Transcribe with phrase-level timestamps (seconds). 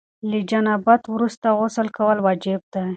[0.29, 2.85] له جنابت وروسته غسل کول واجب دي.